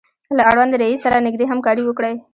له 0.37 0.43
اړونده 0.49 0.75
رئیس 0.83 0.99
سره 1.05 1.23
نږدې 1.27 1.45
همکاري 1.51 1.83
وکړئ. 1.85 2.15